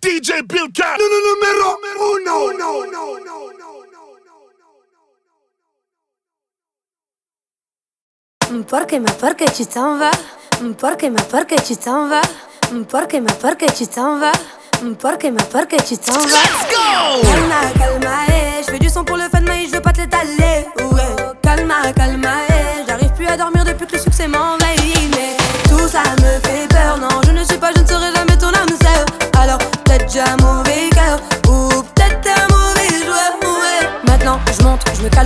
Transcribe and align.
DJ 0.00 0.42
Bill 0.46 0.70
Cat. 0.72 0.96
Numéro 0.96 1.76
uno. 1.98 2.52
No, 2.52 2.86
no, 2.86 2.86
no, 2.86 3.08
Porque 8.68 9.00
ma 9.00 9.10
porque 9.12 9.46
tu 9.46 9.66
t'en 9.66 9.98
vas 9.98 10.16
Porque 10.78 11.10
ma 11.10 11.20
porque 11.24 11.56
tu 11.56 11.74
t'en 11.76 12.08
vas 12.08 12.22
Porque 12.88 13.20
ma 13.20 13.32
porque 13.32 13.66
tu 13.66 13.86
t'en 13.86 14.18
vas 14.20 14.32
Porque 15.00 15.32
ma 15.32 15.42
porque 15.42 15.76
tu 15.78 15.96
t'en 15.98 16.12
vas 16.14 16.28
Let's 16.28 16.66
go 16.70 17.22
Calma, 17.22 17.60
calma, 17.76 18.24
eh 18.28 18.62
Je 18.62 18.70
fais 18.70 18.78
du 18.78 18.88
son 18.88 19.04
pour 19.04 19.16
le 19.16 19.28
fun 19.28 19.40
mais 19.42 19.66
je 19.66 19.72
veux 19.72 19.80
pas 19.82 19.92
te 19.92 20.00
l'étaler 20.00 20.66
Ouais 20.78 21.16
Calma, 21.42 21.92
calma, 21.92 22.36
eh 22.48 22.84
J'arrive 22.86 23.12
plus 23.14 23.26
à 23.26 23.36
dormir 23.36 23.64
depuis 23.64 23.86
que 23.86 23.92
le 23.96 23.98
succès 23.98 24.28
m'envahit 24.28 25.10
Mais 25.16 25.36
tout 25.68 25.88
ça 25.88 26.02
me 26.22 26.38
fait 26.46 26.68
peur 26.68 26.98
Non, 26.98 27.20
je 27.26 27.32
ne 27.32 27.42
suis 27.44 27.58
pas, 27.58 27.72
je 27.74 27.80
ne 27.82 27.86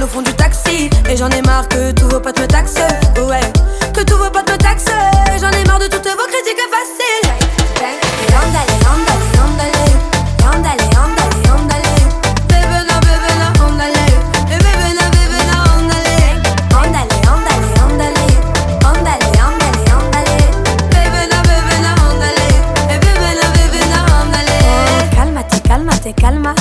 au 0.00 0.06
fond 0.06 0.22
du 0.22 0.32
taxi. 0.32 0.88
Et 1.10 1.16
j'en 1.16 1.28
ai 1.28 1.42
marre 1.42 1.68
que 1.68 1.92
tous 1.92 2.08
vos 2.08 2.20
potes 2.20 2.40
me 2.40 2.46
taxent. 2.46 2.80
Ouais 3.28 3.52
Que 3.92 4.02
tous 4.02 4.16
vos 4.16 4.30
potes 4.30 4.50
me 4.50 4.56
taxent. 4.56 4.86
J'en 5.40 5.50
ai 5.50 5.64
marre 5.64 5.80
de 5.80 5.86
toutes 5.86 6.06
vos 6.06 6.28
critiques 6.28 6.62
faciles. 6.70 7.52
Bébé 26.02 26.14
calma. 26.14 26.54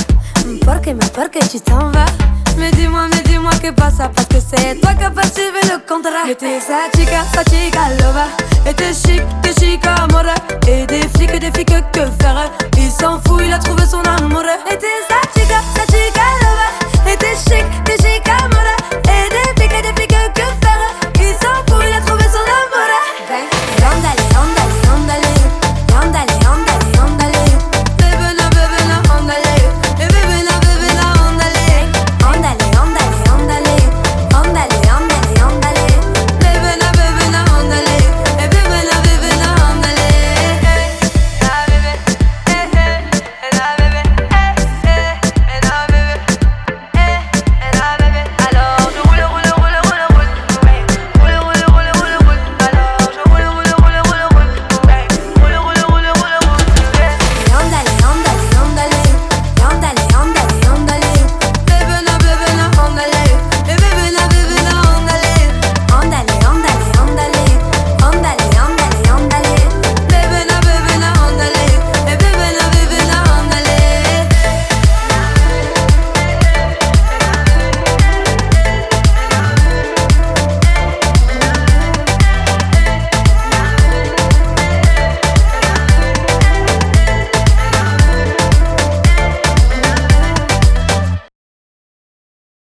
Porque 0.66 0.94
me, 0.94 1.50
tu 1.50 1.60
t'en 1.62 1.90
vas 1.92 2.06
Mais 2.62 2.70
dis-moi, 2.74 3.08
mais 3.10 3.24
dis-moi 3.24 3.50
que 3.54 3.72
pasa 3.72 4.08
Parce 4.10 4.28
que 4.28 4.36
c'est 4.40 4.80
toi 4.80 4.94
qui 4.94 5.04
as 5.04 5.10
pas 5.10 5.24
suivi 5.24 5.62
le 5.64 5.80
contrat. 5.88 6.32
T'es 6.38 6.60
sa 6.60 6.96
chica, 6.96 7.24
sa 7.34 7.44
chica 7.44 7.90
loba 8.00 8.28
t'es 8.78 8.94
chic, 8.94 9.22
t'es 9.42 9.54
chic 9.60 9.84
mora 10.12 10.36